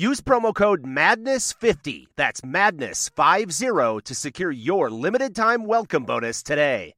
[0.00, 6.94] Use promo code MADNESS50, that's MADNESS50, to secure your limited time welcome bonus today.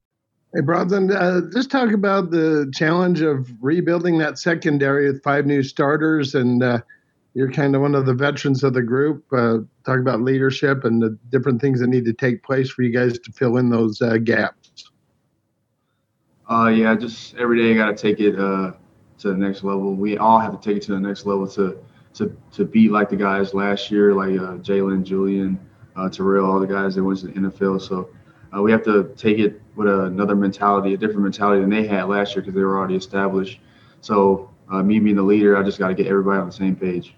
[0.55, 5.63] Hey, Bronson, uh, just talk about the challenge of rebuilding that secondary with five new
[5.63, 6.33] starters.
[6.33, 6.79] And uh,
[7.33, 9.25] you're kind of one of the veterans of the group.
[9.33, 12.89] Uh, talk about leadership and the different things that need to take place for you
[12.89, 14.91] guys to fill in those uh, gaps.
[16.49, 18.71] Uh, yeah, just every day, got to take it uh,
[19.17, 19.93] to the next level.
[19.93, 21.83] We all have to take it to the next level to
[22.15, 25.59] to to be like the guys last year, like uh, Jaylon, Julian,
[25.95, 27.81] uh, Terrell, all the guys that went to the NFL.
[27.81, 28.09] So
[28.55, 32.03] uh, we have to take it with another mentality, a different mentality than they had
[32.03, 33.59] last year because they were already established.
[34.01, 36.75] So uh, me being the leader, I just got to get everybody on the same
[36.75, 37.15] page.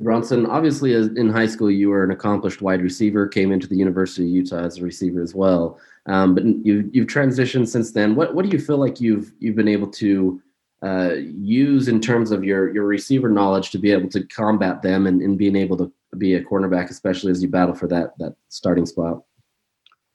[0.00, 3.26] Bronson, obviously, as in high school, you were an accomplished wide receiver.
[3.26, 7.08] Came into the University of Utah as a receiver as well, um, but you've you've
[7.08, 8.14] transitioned since then.
[8.14, 10.40] What what do you feel like you've you've been able to
[10.82, 15.06] uh, use in terms of your your receiver knowledge to be able to combat them
[15.06, 18.34] and, and being able to be a cornerback, especially as you battle for that that
[18.48, 19.22] starting spot?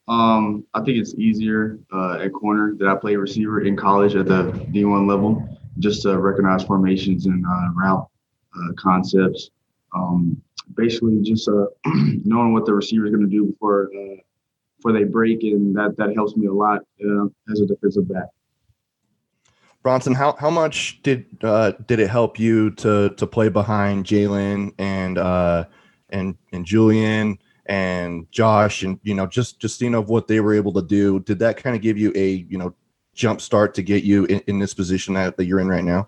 [0.08, 4.26] Um, I think it's easier uh, at corner that I play receiver in college at
[4.26, 5.48] the D1 level,
[5.80, 8.08] just to recognize formations and uh, route
[8.56, 9.50] uh, concepts.
[9.96, 10.42] Um,
[10.76, 14.16] basically, just uh, knowing what the receiver is going to do before uh,
[14.78, 16.82] before they break, and that that helps me a lot
[17.52, 18.26] as a defensive back.
[19.84, 24.74] Bronson, how, how much did uh, did it help you to to play behind Jaylon
[24.80, 25.66] and uh,
[26.10, 30.54] and and Julian and Josh and you know just just seeing of what they were
[30.54, 31.20] able to do?
[31.20, 32.74] Did that kind of give you a you know
[33.14, 36.08] jump start to get you in, in this position that, that you're in right now?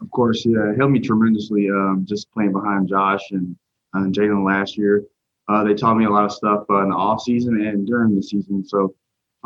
[0.00, 1.68] Of course, yeah, it helped me tremendously.
[1.68, 3.54] Um, just playing behind Josh and
[3.94, 5.04] uh, Jaylon last year,
[5.48, 8.16] uh, they taught me a lot of stuff uh, in the off season and during
[8.16, 8.64] the season.
[8.66, 8.94] So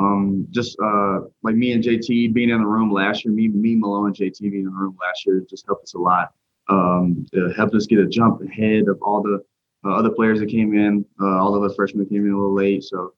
[0.00, 3.76] um, just uh, like me and JT being in the room last year, me, me,
[3.76, 6.32] Malone, and JT being in the room last year just helped us a lot.
[6.68, 9.44] Um, helped us get a jump ahead of all the
[9.84, 12.54] uh, other players that came in, uh, all of us freshmen came in a little
[12.54, 12.84] late.
[12.84, 13.12] So,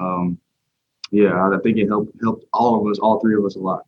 [0.00, 0.38] um,
[1.10, 3.82] yeah, I think it helped helped all of us, all three of us, a lot.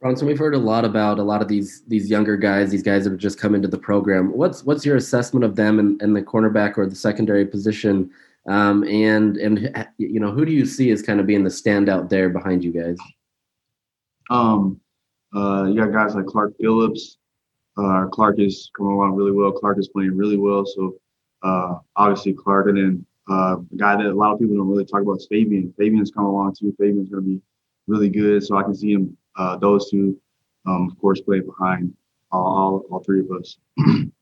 [0.00, 3.04] Bronson, we've heard a lot about a lot of these these younger guys, these guys
[3.04, 4.32] that have just come into the program.
[4.36, 8.10] What's what's your assessment of them in, in the cornerback or the secondary position?
[8.48, 12.08] Um, and and you know, who do you see as kind of being the standout
[12.08, 12.96] there behind you guys?
[14.30, 14.80] Um,
[15.34, 17.18] uh, you got guys like Clark Phillips.
[17.76, 19.52] Uh, Clark is coming along really well.
[19.52, 20.66] Clark is playing really well.
[20.66, 20.96] So
[21.42, 24.84] uh, obviously Clark, and then uh, a guy that a lot of people don't really
[24.84, 25.72] talk about is Fabian.
[25.78, 26.74] Fabian's coming along too.
[26.78, 27.40] Fabian's going to be
[27.86, 28.44] really good.
[28.44, 29.16] So I can see him.
[29.36, 30.20] Uh, those two,
[30.66, 31.94] um, of course, play behind
[32.30, 33.56] all, all, all three of us.